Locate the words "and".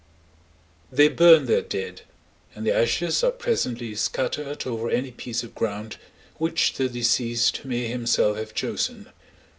2.55-2.65